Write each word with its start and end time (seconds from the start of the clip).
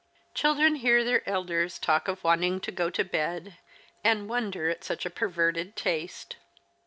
Children 0.33 0.77
hear 0.77 1.03
their 1.03 1.21
elders 1.29 1.77
talk 1.77 2.07
of 2.07 2.23
wanting 2.23 2.59
to 2.61 2.71
go 2.71 2.89
to 2.89 3.03
bed, 3.03 3.57
and 4.03 4.27
wonder 4.27 4.67
at 4.67 4.83
such 4.83 5.05
a 5.05 5.11
perverted 5.11 5.75
taste. 5.75 6.37